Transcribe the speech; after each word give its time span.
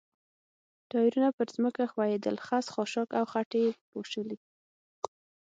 ټایرونه 0.89 1.29
پر 1.37 1.47
ځمکه 1.55 1.83
ښویېدل، 1.91 2.35
خس، 2.45 2.65
خاشاک 2.75 3.09
او 3.19 3.25
خټې 3.31 3.59
یې 3.65 3.71
پاشلې. 3.91 4.37